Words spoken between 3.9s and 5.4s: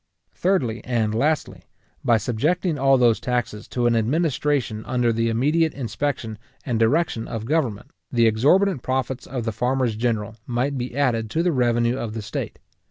administration under the